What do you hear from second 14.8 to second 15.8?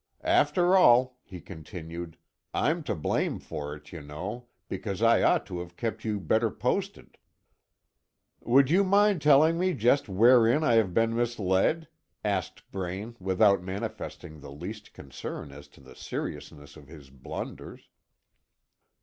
concern as